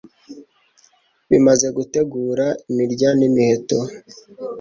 [1.29, 3.79] bimaze gutegura imirya n'imiheto